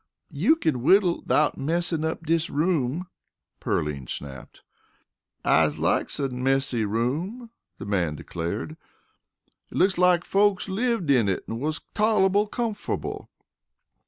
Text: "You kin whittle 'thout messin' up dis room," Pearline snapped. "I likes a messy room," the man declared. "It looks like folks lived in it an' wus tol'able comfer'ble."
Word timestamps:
"You 0.31 0.55
kin 0.55 0.81
whittle 0.81 1.21
'thout 1.21 1.59
messin' 1.59 2.03
up 2.03 2.25
dis 2.25 2.49
room," 2.49 3.05
Pearline 3.59 4.07
snapped. 4.07 4.63
"I 5.45 5.67
likes 5.67 6.19
a 6.19 6.27
messy 6.29 6.85
room," 6.85 7.51
the 7.77 7.85
man 7.85 8.15
declared. 8.15 8.77
"It 9.69 9.77
looks 9.77 9.99
like 9.99 10.23
folks 10.25 10.67
lived 10.67 11.11
in 11.11 11.29
it 11.29 11.43
an' 11.47 11.59
wus 11.59 11.81
tol'able 11.93 12.47
comfer'ble." 12.49 13.27